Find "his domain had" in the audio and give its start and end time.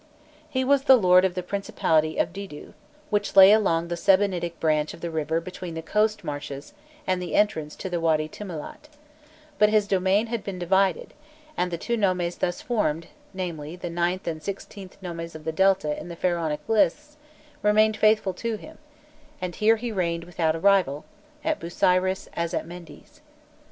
9.69-10.43